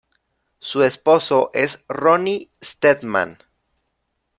Su 0.59 0.81
esposo 0.81 1.51
es 1.53 1.83
Ronnie 1.87 2.49
Steadman. 2.59 3.37